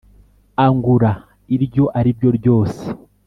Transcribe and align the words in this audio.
angura 0.65 1.11
iryo 1.55 1.83
ari 1.99 2.09
ryo 2.17 2.29
ryose 2.37 2.83